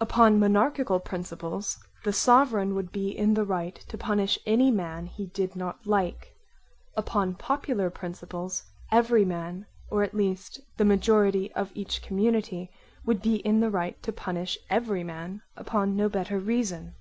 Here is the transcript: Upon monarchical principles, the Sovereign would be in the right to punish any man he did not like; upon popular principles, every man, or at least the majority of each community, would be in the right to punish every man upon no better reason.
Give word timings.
Upon 0.00 0.38
monarchical 0.38 1.00
principles, 1.00 1.80
the 2.04 2.12
Sovereign 2.12 2.76
would 2.76 2.92
be 2.92 3.08
in 3.08 3.34
the 3.34 3.42
right 3.44 3.74
to 3.88 3.98
punish 3.98 4.38
any 4.46 4.70
man 4.70 5.06
he 5.06 5.26
did 5.26 5.56
not 5.56 5.84
like; 5.84 6.32
upon 6.96 7.34
popular 7.34 7.90
principles, 7.90 8.62
every 8.92 9.24
man, 9.24 9.66
or 9.90 10.04
at 10.04 10.14
least 10.14 10.60
the 10.76 10.84
majority 10.84 11.52
of 11.54 11.72
each 11.74 12.02
community, 12.02 12.70
would 13.04 13.20
be 13.20 13.38
in 13.38 13.58
the 13.58 13.68
right 13.68 14.00
to 14.04 14.12
punish 14.12 14.56
every 14.70 15.02
man 15.02 15.42
upon 15.56 15.96
no 15.96 16.08
better 16.08 16.38
reason. 16.38 16.94